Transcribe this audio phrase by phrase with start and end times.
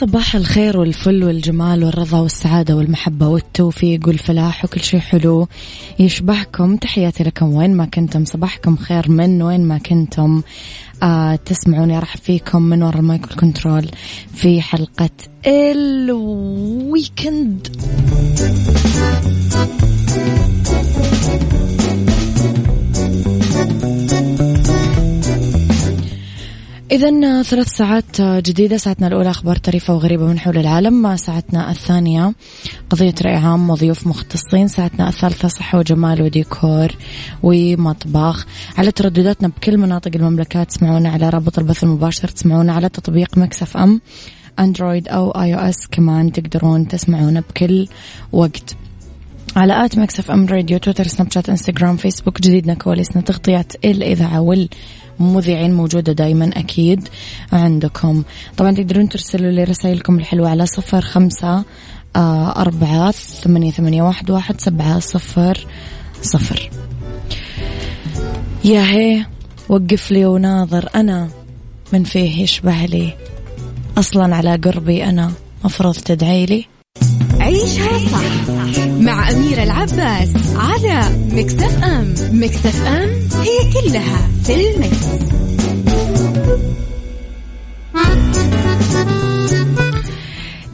[0.00, 5.48] صباح الخير والفل والجمال والرضا والسعادة والمحبة والتوفيق والفلاح وكل شيء حلو
[5.98, 6.76] يشبهكم.
[6.76, 8.24] تحياتي لكم وين ما كنتم.
[8.24, 10.42] صباحكم خير من وين ما كنتم.
[11.02, 13.90] آه تسمعوني راح فيكم من وراء ال mic وال control
[14.34, 15.10] في حلقة
[15.46, 16.96] ال weekend.
[26.96, 32.34] إذا ثلاث ساعات جديدة ساعتنا الأولى أخبار طريفة وغريبة من حول العالم ساعتنا الثانية
[32.90, 36.88] قضية رأي عام وضيوف مختصين ساعتنا الثالثة صحة وجمال وديكور
[37.42, 38.46] ومطبخ.
[38.78, 44.00] على تردداتنا بكل مناطق المملكة تسمعونا على رابط البث المباشر تسمعونا على تطبيق Mix FM
[44.58, 47.88] Android أو iOS كمان تقدرون تسمعونا بكل
[48.32, 48.76] وقت.
[49.56, 54.68] على at Mix FM Radio Twitter Snapchat Instagram Facebook جديدنا كواليسنا تغطيات الإذاعة وال
[55.20, 57.08] مذيعين موجودة دايما أكيد
[57.52, 58.22] عندكم.
[58.56, 61.64] طبعا تقدرون ترسلوا لي رسائلكم الحلوة على صفر خمسة
[62.16, 65.66] آه، أربعة ثمانية, ثمانية واحد, واحد سبعة صفر
[66.22, 66.70] صفر.
[68.64, 69.26] يا هي
[69.68, 71.28] وقف لي وناظر أنا.
[71.92, 73.12] من فيه يشبه لي؟
[73.98, 75.32] أصلا على قربي أنا.
[75.64, 76.75] مفروض تدعي لي.
[77.46, 78.50] عيشها صح
[78.88, 81.00] مع أميرة العباس على
[81.32, 83.08] مكتف أم مكتف أم
[83.40, 85.06] هي كلها في المكس.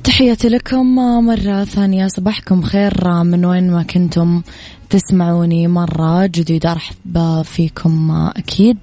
[0.05, 0.97] تحياتي لكم
[1.27, 2.09] مرة ثانية.
[2.09, 4.43] صباحكم خير من وين ما كنتم
[4.91, 6.72] تسمعوني مرة جديدة.
[6.72, 8.78] أرحب فيكم أكيد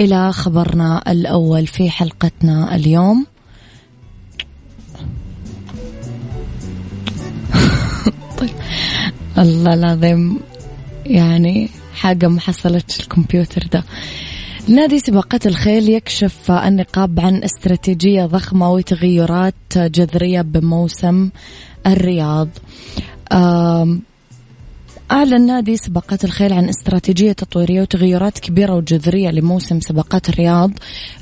[0.00, 3.26] إلى خبرنا الأول في حلقتنا اليوم.
[9.44, 10.40] الله العظيم.
[11.06, 13.84] يعني حاجة ما حصلت الكمبيوتر ده.
[14.68, 21.30] نادي سباقات الخيل يكشف النقاب عن استراتيجية ضخمة وتغيرات جذرية بموسم
[21.86, 22.48] الرياض.
[25.12, 30.70] أعلن نادي سباقات الخيل عن استراتيجية تطويرية وتغيرات كبيرة وجذرية لموسم سباقات الرياض.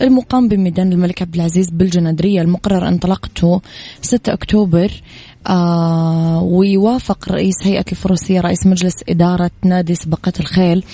[0.03, 3.61] المقام بميدان الملك عبد العزيز بالجندرية المقرر انطلاقته
[4.03, 4.91] 6 أكتوبر.
[5.47, 10.85] آه ويوافق رئيس هيئة الفروسية رئيس مجلس إدارة نادي سباقات الخيل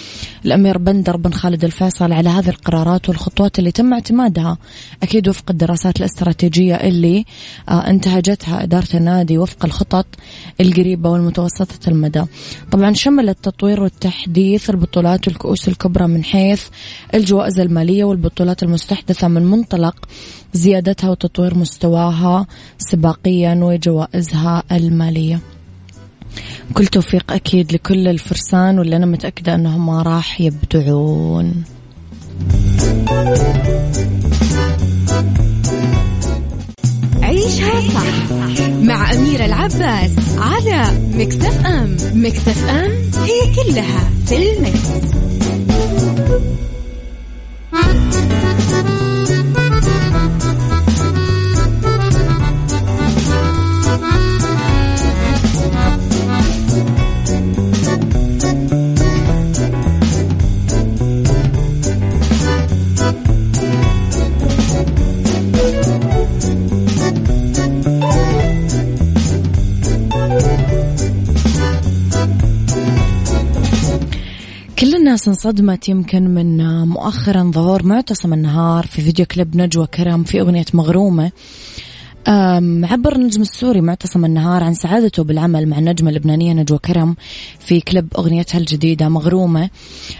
[0.44, 4.58] الأمير بندر بن خالد الفيصل على هذه القرارات والخطوات اللي تم اعتمادها
[5.02, 7.24] أكيد وفق الدراسات الاستراتيجية اللي
[7.68, 10.06] آه انتهجتها إدارة النادي وفق الخطط
[10.60, 12.24] القريبة والمتوسطة المدى.
[12.70, 16.62] طبعا شمل التطوير والتحديث البطولات والكؤوس الكبرى من حيث
[17.14, 20.08] الجوائز المالية والبطولات المستحدثة من منطلق
[20.52, 22.46] زيادتها وتطوير مستواها
[22.78, 24.37] سباقيا وجوائزها.
[24.72, 25.40] المالية.
[26.74, 31.64] كل توفيق أكيد لكل الفرسان واللي أنا متأكدة أنهم ما راح يبدعون.
[37.22, 38.30] عيشها صح
[38.82, 40.82] مع أميرة العباس على
[41.14, 42.90] مكتف أم مكتف أم
[43.24, 44.88] هي كلها في المكس.
[75.28, 76.58] انصدمت يمكن من
[76.88, 81.32] مؤخرا ظهور معتصم النهار في فيديو كليب نجوى كرم في أغنية مغرومة.
[82.82, 87.16] عبر النجم السوري معتصم النهار عن سعادته بالعمل مع النجمة اللبنانية نجوى كرم
[87.60, 89.70] في كليب أغنيتها الجديدة مغرومة.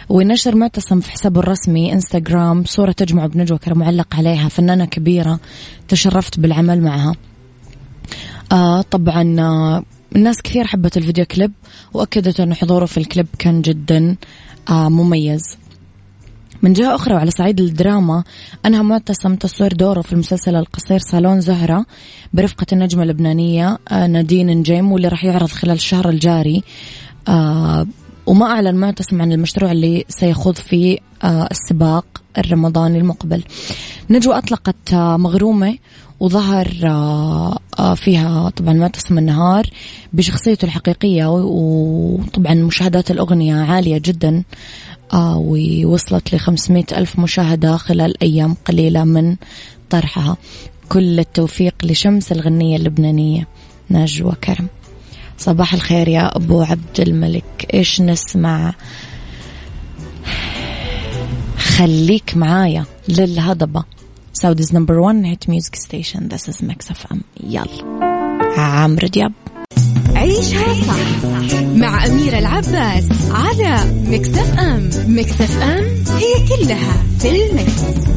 [0.09, 5.41] ونشر معتصم في حسابه الرسمي إنستغرام صورة تجمع بنجوى كرم معلق عليها فنانة كبيرة
[5.89, 7.15] تشرفت بالعمل معها.
[8.53, 9.83] آه طبعا آه
[10.17, 11.53] الناس كثير حبت الفيديو كليب
[11.95, 14.17] وأكدت أن حضوره في الكليب كان جدا.
[14.71, 15.59] مميز.
[16.63, 18.25] من جهة أخرى وعلى صعيد الدراما
[18.67, 21.87] أنهى معتصم تصوير دوره في المسلسل القصير صالون زهرة
[22.33, 26.63] برفقة النجمة اللبنانية آه، نادين نجيم واللي راح يعرض خلال الشهر الجاري.
[27.29, 27.87] آه،
[28.27, 32.07] وما أعلن معتصم عن المشروع اللي سيخوض فيه آه، السباق
[32.39, 33.43] الرمضاني المقبل.
[34.11, 35.79] نجوى أطلقت مغرومة
[36.21, 36.69] وظهر
[37.97, 39.67] فيها طبعا معتصم النهار
[40.13, 44.43] بشخصيته الحقيقية وطبعا مشاهدات الأغنية عالية جدا
[45.13, 49.37] آه ووصلت ل 500 ألف مشاهدة خلال أيام قليلة من
[49.91, 50.37] طرحها.
[50.89, 53.47] كل التوفيق لشمس الغنية اللبنانية
[53.91, 54.69] نجوى كرم
[55.39, 57.67] صباح الخير يا أبو عبد الملك.
[57.75, 58.75] إيش نسمع؟
[61.59, 63.85] خليك معايا للهضبة.
[64.33, 67.85] Saudi's number 1 hit music station this is Mix FM يلا
[68.57, 69.33] عمرو دياب
[70.17, 71.25] عيشها صح
[71.77, 78.09] مع أميرة العباس على Mix FM Mix FM it's all in the mix.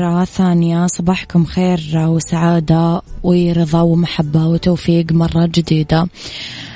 [0.00, 6.08] مرة ثانية صباحكم خير وسعادة ورضا ومحبة وتوفيق مرة جديدة.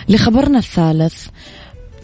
[0.08, 1.26] لخبرنا الثالث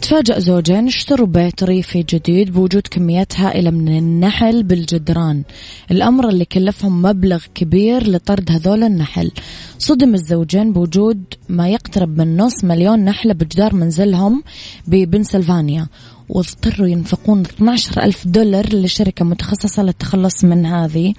[0.01, 5.43] تفاجأ زوجين اشتروا بيت ريفي جديد بوجود كميات هائلة من النحل بالجدران.
[5.91, 9.31] الأمر اللي كلفهم مبلغ كبير لطرد هذول النحل.
[9.79, 14.43] صدم الزوجين بوجود ما يقترب من نص مليون نحلة بجدار منزلهم
[14.87, 15.87] ببنسلفانيا
[16.29, 21.13] واضطروا ينفقون 12 ألف دولار لشركة متخصصة للتخلص من هذه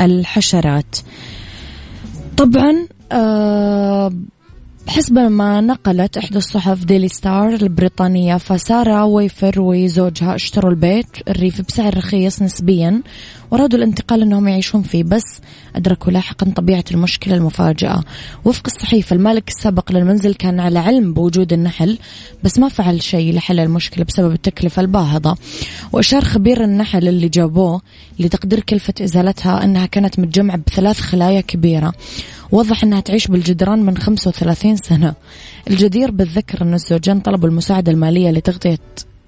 [0.00, 0.96] الحشرات.
[2.36, 4.12] طبعا آه
[4.88, 11.96] حسب ما نقلت إحدى الصحف Daily Star البريطانية فسارة ويفر وزوجها اشتروا البيت الريفي بسعر
[11.96, 13.02] رخيص نسبيا
[13.50, 15.40] وأرادوا الانتقال أنهم يعيشون فيه بس
[15.76, 18.04] أدركوا لاحقا طبيعة المشكلة المفاجئة.
[18.44, 21.98] وفق الصحيفة المالك السابق للمنزل كان على علم بوجود النحل
[22.44, 25.36] بس ما فعل شيء لحل المشكلة بسبب التكلفة الباهظة.
[25.92, 27.80] وأشار خبير النحل اللي جابوه
[28.18, 31.92] لتقدير كلفة إزالتها أنها كانت متجمعة بثلاث خلايا كبيرة.
[32.52, 35.14] وضح أنها تعيش بالجدران من 35 سنة.
[35.70, 38.78] الجدير بالذكر أن الزوجين طلبوا المساعدة المالية لتغطية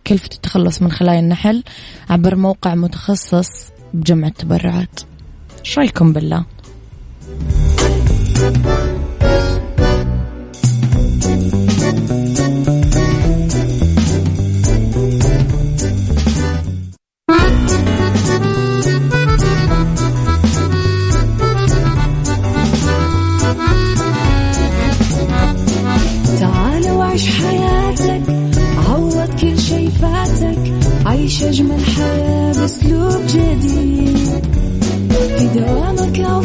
[0.07, 1.63] كلفة التخلص من خلايا النحل
[2.11, 3.49] عبر موقع متخصص
[3.95, 5.01] بجمع التبرعات.
[5.65, 6.45] إيش رأيكم بالله؟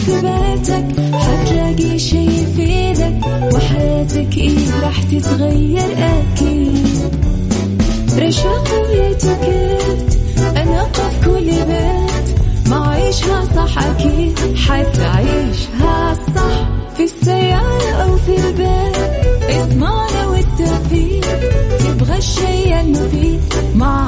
[0.06, 6.88] في بيتك حتلاقي شي يفيدك وحياتك إيه راح تتغير أكيد.
[8.20, 10.18] رشاق ويتوكيت
[10.58, 16.68] أنا في كل بيت ما عيشها صح أكيد حتعيشها صح.
[16.98, 18.98] في السيارة أو في البيت
[19.50, 21.26] اضمعنا والتوفيق
[21.80, 23.42] تبغى الشيء المفيد
[23.80, 24.08] صح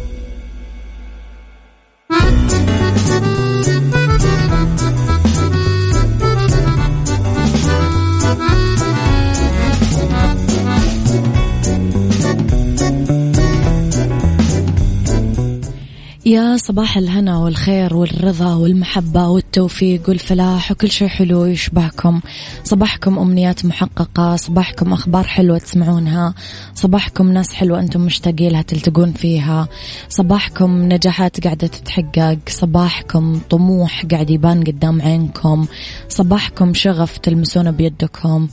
[16.31, 22.21] يا صباح الهنا والخير والرضا والمحبة والتوفيق والفلاح وكل شيء حلو يشبهكم
[22.63, 26.33] صباحكم أمنيات محققة صباحكم أخبار حلوة تسمعونها
[26.75, 29.67] صباحكم ناس حلوة أنتم مشتاقين لها تلتقون فيها
[30.09, 35.65] صباحكم نجاحات قاعدة تتحقق صباحكم طموح قاعد يبان قدام عينكم
[36.09, 38.47] صباحكم شغف تلمسونه بيدكم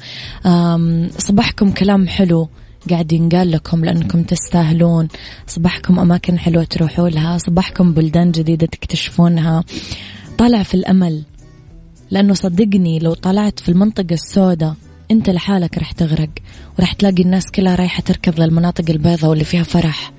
[1.19, 2.49] صباحكم كلام حلو.
[2.91, 5.09] قاعد ينقال لكم لأنكم تستاهلون.
[5.47, 7.39] صباحكم أماكن حلوة تروحوا لها.
[7.39, 9.65] صباحكم بلدان جديدة تكتشفونها.
[10.39, 11.23] طالع في الأمل.
[12.11, 14.75] لأنه صدقني لو طلعت في المنطقة السوداء
[15.11, 16.31] أنت لحالك رح تغرق.
[16.79, 20.13] ورح تلاقي الناس كلها رايحة تركض للمناطق البيضاء واللي فيها فرح.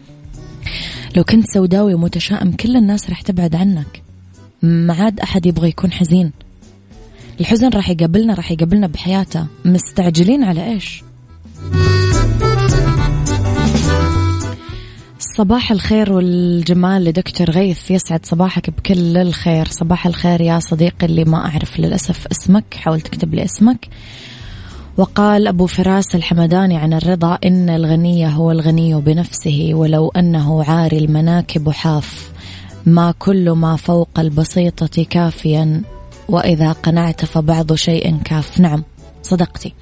[1.16, 4.02] لو كنت سوداوي ومتشائم كل الناس رح تبعد عنك.
[4.62, 6.32] ما عاد أحد يبغى يكون حزين.
[7.40, 11.04] الحزن راح يقابلنا راح يقابلنا بحياته مستعجلين على إيش؟
[15.38, 17.92] صباح الخير والجمال لدكتور غيث.
[17.92, 19.68] يسعد صباحك بكل الخير.
[19.68, 22.74] صباح الخير يا صديقي اللي ما أعرف للأسف اسمك.
[22.74, 23.88] حاول تكتب لي اسمك.
[24.98, 31.70] وقال أبو فراس الحمداني عن الرضا إن الغني هو الغني بنفسه ولو أنه عاري المناكب
[31.70, 32.32] حاف.
[32.86, 35.82] ما كل ما فوق البسيطة كافيا
[36.30, 38.60] وإذا قنعت فبعض شيء كاف.
[38.60, 38.84] نعم
[39.24, 39.74] صدقتي.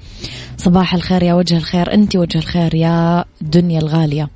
[0.56, 1.94] صباح الخير يا وجه الخير.
[1.94, 4.28] أنت وجه الخير يا دنيا الغالية.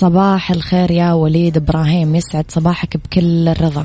[0.00, 3.84] صباح الخير يا وليد إبراهيم يسعد صباحك بكل الرضا.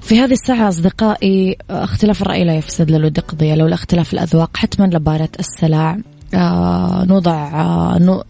[0.00, 5.28] في هذه الساعة أصدقائي اختلاف الرأي لا يفسد للود قضية لولا اختلاف الأذواق حتما لبارة
[5.38, 5.98] السلع.
[6.34, 8.22] آه نوضع آه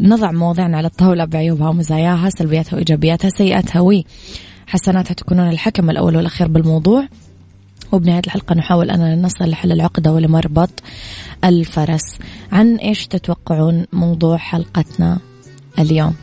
[0.00, 7.06] نضع مواضيعنا على الطاولة بعيوبها ومزاياها سلبياتها وإيجابياتها سيئاتها وحسناتها تكونون الحكم الأول والأخير بالموضوع.
[7.92, 10.70] وبنهاية الحلقة نحاول أن نصل لحل العقدة ولمربط
[11.44, 12.18] الفرس.
[12.52, 15.18] عن إيش تتوقعون موضوع حلقتنا؟
[15.78, 16.14] اليوم.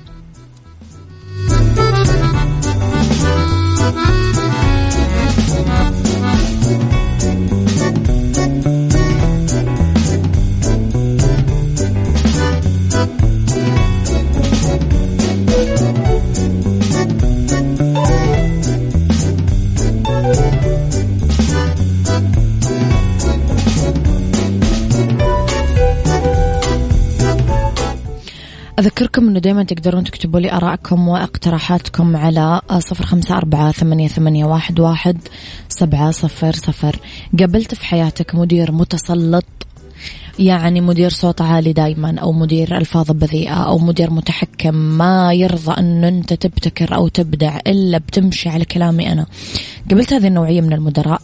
[28.79, 34.79] أذكركم أنه دائما تقدرون تكتبوا لي آرائكم وإقتراحاتكم على صفر خمسة أربعة ثمانية, ثمانية واحد,
[34.79, 35.17] واحد
[35.69, 36.99] سبعة صفر صفر.
[37.39, 39.45] قابلت في حياتك مدير متسلط؟
[40.39, 46.03] يعني مدير صوت عالي دايما أو مدير ألفاظ بذيئة أو مدير متحكم ما يرضى أن
[46.03, 49.25] أنت تبتكر أو تبدع إلا بتمشي على كلامي أنا.
[49.91, 51.21] قبلت هذه النوعية من المدراء؟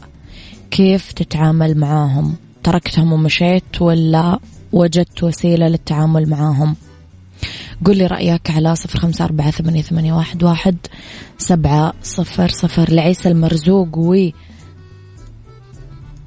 [0.72, 4.40] كيف تتعامل معاهم؟ تركتهم ومشيت ولا
[4.72, 6.76] وجدت وسيلة للتعامل معاهم؟
[7.86, 10.78] قل لي رأيك على صفر خمسة أربعة ثمانية, ثمانية واحد, واحد
[11.38, 12.92] سبعة صفر صفر.
[12.92, 14.30] لعيسى المرزوق و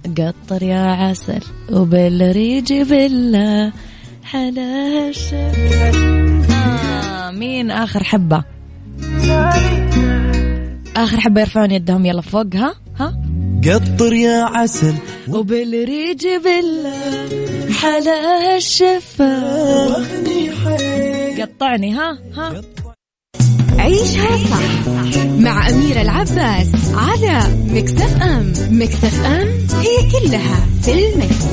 [0.06, 1.40] قطر يا عسل
[1.72, 3.72] وبالريج بالله
[4.24, 5.12] حلا
[6.50, 8.44] آه مين آخر حبة.
[10.96, 12.06] آخر حبة يرفعون يدهم.
[12.06, 12.46] يلا فوق.
[12.54, 12.74] ها؟
[13.64, 14.94] قطر يا عسل.
[15.28, 19.36] وبالريج بالله حلا الشفا
[21.42, 22.62] قطعني ها ها
[23.78, 24.88] عيشها صح
[25.38, 29.48] مع أميرة العباس على مكتف أم مكتف أم
[29.80, 31.46] هي كلها في المكس.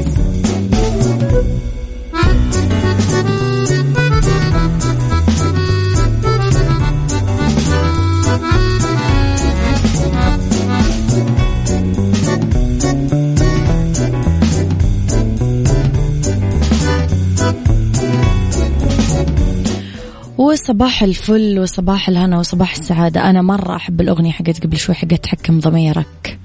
[20.53, 23.29] وصباح الفل وصباح الهنا وصباح السعادة.
[23.29, 26.39] أنا مرة أحب الأغنية حقت قبل شوي حقت تحكم ضميرك.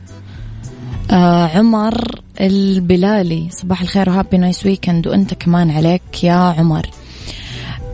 [1.11, 6.87] آه عمر البلالي صباح الخير و have a nice weekend وأنت كمان عليك يا عمر.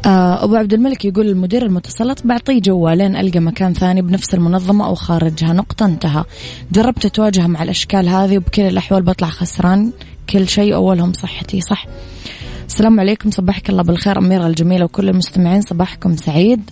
[0.06, 4.94] آه أبو عبد الملك يقول المدير المتسلط بعطيه جوالين ألقى مكان ثاني بنفس المنظمة أو
[4.94, 6.25] خارجها نقطة انتهى.
[6.73, 9.92] جربت أتواجه مع الأشكال هذه وبكل الأحوال بطلع خسران.
[10.30, 11.61] كل شيء أولهم صحتي.
[11.61, 11.87] صح.
[12.74, 13.30] السلام عليكم.
[13.30, 15.60] صباحك الله بالخير أميرة الجميلة وكل المستمعين.
[15.60, 16.70] صباحكم سعيد.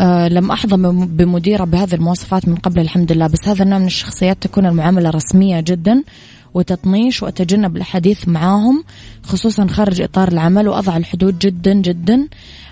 [0.00, 3.26] أه لم أحظى بمديرة بهذه المواصفات من قبل الحمد لله.
[3.26, 6.02] بس هذا النوع من الشخصيات تكون المعاملة رسمية جدا
[6.54, 8.84] وتطنيش وأتجنب الحديث معاهم
[9.22, 12.28] خصوصا خارج إطار العمل وأضع الحدود جدا جدا.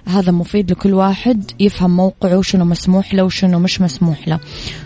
[0.06, 4.40] هذا مفيد لكل واحد يفهم موقعه وشنو مسموح له وشنو مش مسموح له.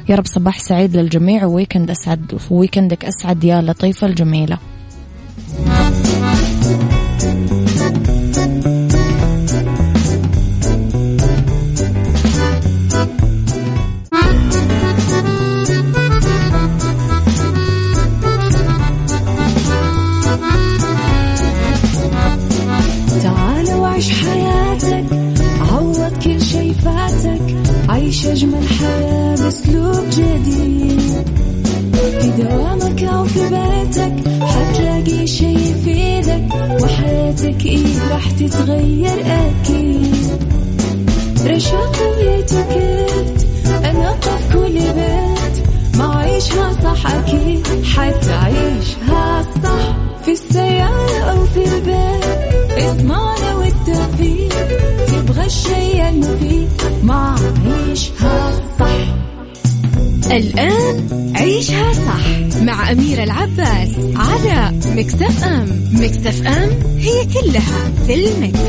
[0.09, 4.59] يا رب صباح سعيد للجميع وويكند أسعد ويكندك أسعد يا لطيفة الجميلة.
[37.45, 40.15] وحياتك إيه راح تتغير أكيد؟
[41.47, 43.47] رشاق ويتوكيت
[43.85, 45.67] أنا قف كل بيت.
[45.99, 49.97] ما عيشها صح أكيد حتعيشها صح.
[50.25, 52.25] في السيارة أو في البيت
[52.89, 54.55] إضمعنا والتوفيق.
[55.07, 56.69] تبغى الشيء المفيد
[57.03, 57.37] ما
[57.67, 58.64] عيشها صح
[60.27, 68.34] الآن عيشها صح مع أميرة العباس على Mix FM Mix FM it's all in the
[68.34, 68.61] mix.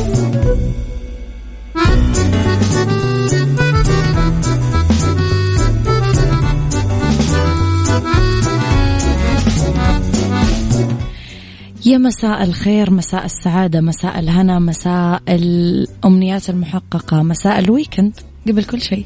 [11.85, 18.13] يا مساء الخير مساء السعادة مساء الهنا مساء الأمنيات المحققة مساء ال weekend
[18.47, 19.05] قبل كل شيء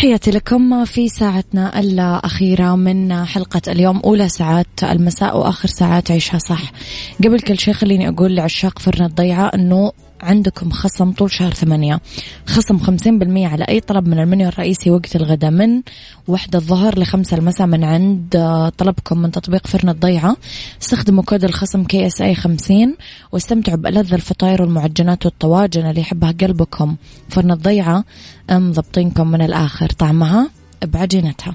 [0.00, 6.72] تحياتي لكم في ساعتنا الأخيرة من حلقة اليوم أولى ساعات المساء وآخر ساعات عيشها صح.
[7.24, 12.00] قبل كل شيء خليني أقول لعشاق فرن الضيعة أنه عندكم خصم طول شهر ثمانية.
[12.46, 15.82] خصم خمسين بالمية على أي طلب من المنيو الرئيسي وقت الغداء من
[16.28, 18.28] واحدة الظهر لخمسة المساء من عند
[18.78, 20.36] طلبكم من تطبيق فرن الضيعة.
[20.82, 22.96] استخدموا كود الخصم KSA خمسين
[23.32, 26.96] واستمتعوا بألذ الفطاير والمعجنات والطواجن اللي يحبها قلبكم.
[27.28, 28.04] فرن الضيعة
[28.50, 29.88] مضبطينكم من الآخر.
[29.88, 30.50] طعمها
[30.84, 31.54] بعجينتها.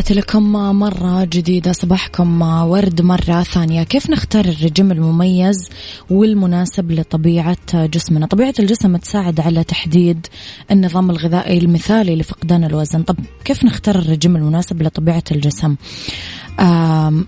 [0.00, 3.82] تحياتي لكم مرة جديدة صباحكم ورد مرة ثانية.
[3.82, 5.68] كيف نختار الرجيم المميز
[6.10, 10.26] والمناسب لطبيعة جسمنا؟ طبيعة الجسم تساعد على تحديد
[10.70, 13.02] النظام الغذائي المثالي لفقدان الوزن.
[13.02, 15.76] طب كيف نختار الرجيم المناسب لطبيعة الجسم؟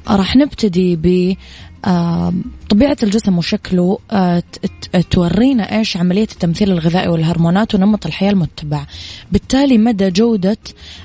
[0.09, 1.37] راح نبتدي ب
[2.73, 4.43] طبيعة الجسم وشكله آه،
[5.11, 8.87] تورينا إيش عملية التمثيل الغذائي والهرمونات ونمط الحياة المتبع.
[9.33, 10.57] بالتالي مدى جودة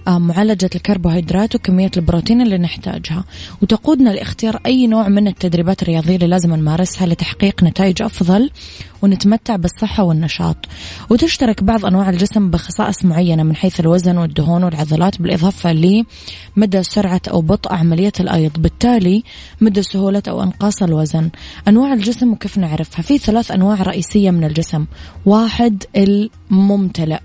[0.08, 3.23] معالجة الكربوهيدرات وكمية البروتين اللي نحتاجها.
[3.62, 8.49] وتقودنا لاختيار أي نوع من التدريبات الرياضية اللي لازم نمارسها لتحقيق نتائج أفضل
[9.01, 10.58] ونتمتع بالصحة والنشاط.
[11.10, 17.41] وتشترك بعض أنواع الجسم بخصائص معينة من حيث الوزن والدهون والعضلات بالإضافة لمدى سرعة أو
[17.41, 18.51] بطء عملية الأيض.
[18.58, 19.23] بالتالي
[19.62, 21.30] مدى سهولة أو إنقاص الوزن.
[21.67, 24.85] أنواع الجسم وكيف نعرفها؟ في ثلاث أنواع رئيسية من الجسم.
[25.25, 27.19] واحد الممتلئ.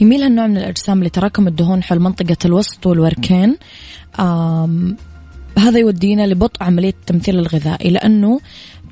[0.00, 3.56] يميل هالنوع من الأجسام لتراكم الدهون حول منطقة الوسط والوركين.
[5.58, 8.40] هذا يودينا لبطء عملية التمثيل الغذائي لأنه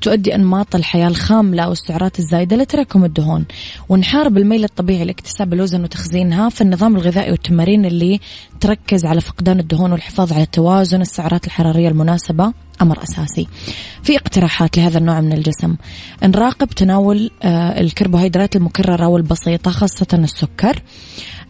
[0.01, 3.45] تؤدي أنماط الحياة الخاملة والسعرات الزايدة لتراكم الدهون.
[3.89, 8.19] ونحارب الميل الطبيعي لاكتساب الوزن وتخزينها في النظام الغذائي والتمارين اللي
[8.59, 12.53] تركز على فقدان الدهون والحفاظ على توازن السعرات الحرارية المناسبة.
[12.81, 13.47] أمر أساسي.
[14.03, 15.75] في اقتراحات لهذا النوع من الجسم.
[16.23, 20.81] نراقب تناول آه، الكربوهيدرات المكررة والبسيطة خاصة السكر.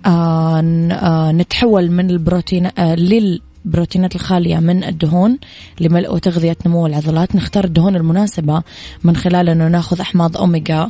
[0.05, 0.59] آه،
[0.91, 5.37] آه، نتحول من البروتين لل البروتينات الخالية من الدهون
[5.79, 7.35] لملء وتغذية نمو العضلات.
[7.35, 8.63] نختار الدهون المناسبة
[9.03, 10.89] من خلال أنه ناخذ أحماض أوميجا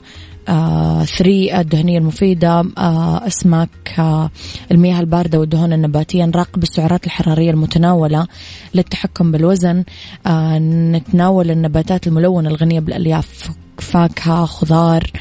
[0.50, 4.30] آه 3 الدهنية المفيدة آه أسماك آه
[4.72, 6.26] المياه الباردة والدهون النباتية.
[6.26, 8.28] نراقب السعرات الحرارية المتناولة
[8.74, 9.84] للتحكم بالوزن.
[10.28, 15.12] آه نتناول النباتات الملونة الغنية بالألياف فاكهة خضار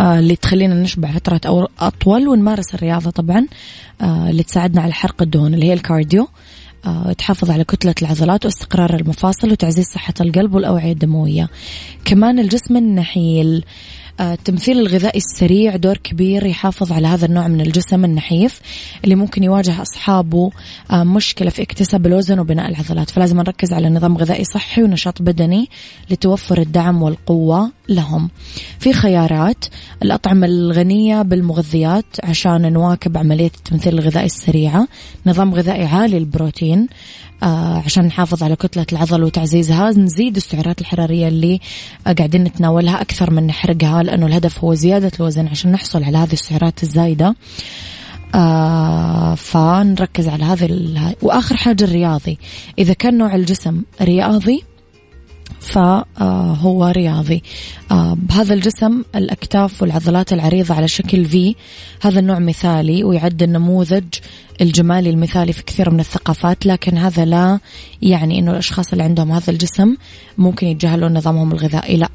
[0.00, 3.46] اللي تخلينا نشبع فترة أطول ونمارس الرياضة طبعا
[4.00, 6.28] آه، اللي تساعدنا على حرق الدهون اللي هي الكارديو.
[6.86, 11.48] آه، تحافظ على كتلة العضلات واستقرار المفاصل وتعزيز صحة القلب والأوعية الدموية.
[12.04, 13.64] كمان الجسم النحيل.
[14.20, 18.60] التمثيل الغذائي السريع دور كبير يحافظ على هذا النوع من الجسم النحيف
[19.04, 20.50] اللي ممكن يواجه أصحابه
[20.90, 23.10] آه، مشكلة في اكتساب الوزن وبناء العضلات.
[23.10, 25.68] فلازم نركز على نظام غذائي صحي ونشاط بدني
[26.10, 28.30] لتوفر الدعم والقوة لهم.
[28.78, 29.64] في خيارات
[30.02, 34.88] الأطعمة الغنية بالمغذيات عشان نواكب عملية التمثيل الغذائي السريعة.
[35.26, 36.88] نظام غذائي عالي البروتين
[37.42, 41.60] عشان نحافظ على كتلة العضل وتعزيزها نزيد السعرات الحرارية اللي
[42.06, 46.32] آه قاعدين نتناولها أكثر من نحرقها لأنه الهدف هو زيادة الوزن عشان نحصل على هذه
[46.32, 47.34] السعرات الزايدة.
[48.34, 50.64] آه فنركز على هذه
[51.22, 52.38] وآخر حاجة الرياضي.
[52.78, 54.62] إذا كان نوع الجسم رياضي
[55.60, 57.42] فهو رياضي.
[57.90, 61.54] آه، بهذا الجسم الأكتاف والعضلات العريضة على شكل في
[62.00, 64.04] هذا النوع مثالي ويعد النموذج
[64.60, 67.58] الجمالي المثالي في كثير من الثقافات لكن هذا لا
[68.02, 69.96] يعني إنه الأشخاص اللي عندهم هذا الجسم
[70.38, 72.08] ممكن يتجاهلون نظامهم الغذائي لا.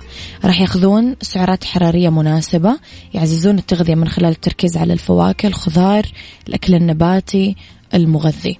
[0.45, 2.79] راح ياخذون سعرات حرارية مناسبة
[3.13, 6.05] يعززون التغذية من خلال التركيز على الفواكه الخضار
[6.47, 7.55] الأكل النباتي
[7.93, 8.59] المغذي.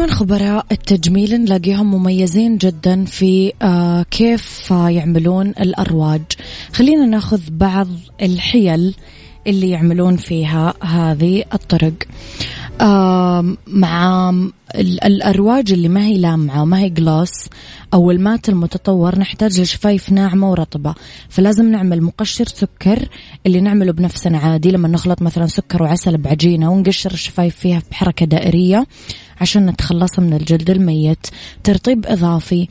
[0.00, 6.22] دائما خبراء التجميل نلاقيهم مميزين جدا في آه، كيف يعملون الأرواج.
[6.72, 7.88] خلينا ناخذ بعض
[8.22, 8.94] الحيل
[9.46, 11.94] اللي يعملون فيها هذه الطرق.
[13.66, 14.34] مع
[15.04, 17.48] الأرواج اللي ما هي لامعة وما هي جلوس
[17.94, 20.94] أو المات المتطور نحتاج لشفايف ناعمة ورطبة.
[21.28, 23.08] فلازم نعمل مقشر سكر
[23.46, 24.70] اللي نعمله بنفسنا عادي.
[24.70, 28.86] لما نخلط مثلا سكر وعسل بعجينة ونقشر الشفايف فيها بحركة دائرية
[29.40, 31.26] عشان نتخلص من الجلد الميت.
[31.64, 32.68] ترطيب إضافي.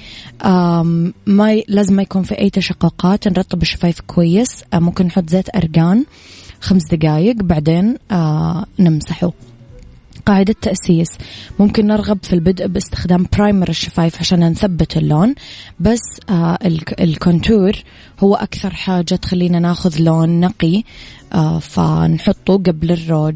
[1.26, 3.28] ما لازم ما يكون في أي تشققات.
[3.28, 4.64] نرطب الشفايف كويس.
[4.74, 6.06] ممكن نحط زيت أرجان
[6.62, 7.36] خمس دقايق.
[7.36, 7.98] بعدين
[8.80, 9.32] نمسحه.
[10.30, 11.08] قاعدة تأسيس.
[11.60, 15.36] ممكن نرغب في البدء باستخدام primer الشفايف عشان نثبت اللون
[15.80, 16.58] بس آه
[17.00, 17.72] ال contour
[18.20, 20.84] هو أكثر حاجة تخلينا ناخذ لون نقي
[21.34, 23.36] آه فنحطه قبل الروج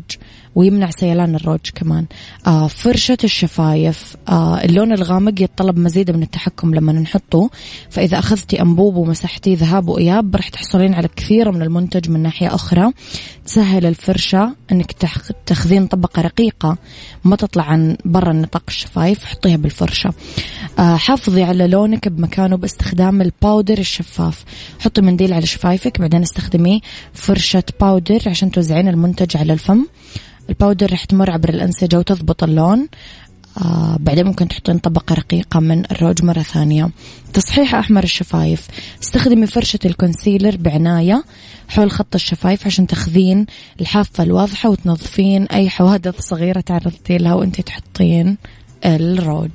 [0.56, 2.06] ويمنع سيلان الروج كمان.
[2.48, 7.50] آه فرشة الشفايف آه اللون الغامق يتطلب مزيد من التحكم لما نحطه.
[7.90, 12.92] فإذا أخذتي أنبوب ومسحتيه ذهاب وإياب راح تحصلين على كثير من المنتج من ناحية أخرى.
[13.46, 14.92] تسهل الفرشة أنك
[15.46, 16.78] تاخذين طبقة رقيقة
[17.24, 20.14] ما تطلع عن برا نطاق الشفايف حطيها بالفرشة.
[20.80, 24.44] آه حافظي على لونك بمكانه باستخدام ال powder الشفاف.
[24.80, 26.82] حطي منديل على شفايفك بعدين استخدمي
[27.14, 29.86] فرشة powder عشان توزعين المنتج على الفم.
[30.50, 32.88] ال powder رح تمر عبر الأنسجة وتضبط اللون.
[33.58, 36.90] آه بعدين ممكن تحطين طبقة رقيقة من الروج مرة ثانية.
[37.34, 38.68] تصحيح أحمر الشفايف.
[39.04, 41.24] استخدمي فرشة ال concealer بعناية.
[41.68, 43.46] حول خط الشفايف عشان تاخذين
[43.82, 48.38] الحافة الواضحة وتنظفين أي حوادث صغيرة تعرضتي لها وانت تحطين
[48.86, 49.52] الروج.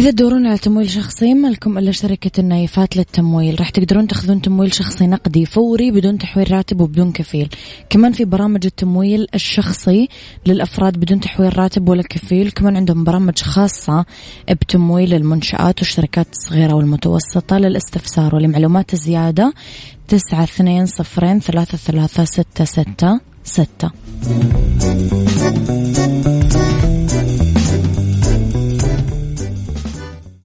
[0.00, 3.60] إذا تدورون على تمويل شخصي ما لكم إلا شركة النايفات للتمويل.
[3.60, 7.48] راح تقدرون تأخذون تمويل شخصي نقدي فوري بدون تحويل راتب وبدون كفيل.
[7.90, 10.08] كمان في برامج التمويل الشخصي
[10.46, 12.50] للأفراد بدون تحويل راتب ولا كفيل.
[12.50, 14.04] كمان عندهم برامج خاصة
[14.50, 19.52] بتمويل المنشآت والشركات الصغيرة والمتوسطة للاستفسار ولمعلومات زيادة
[20.08, 23.90] تسعة اثنين صفرين ثلاثة ثلاثة ستة ستة ستة.